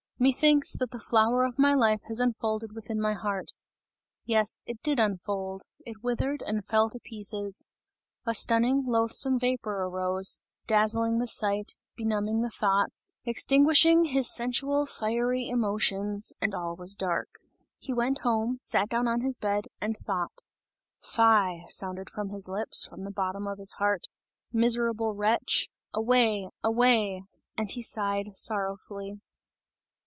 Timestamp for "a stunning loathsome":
8.23-9.39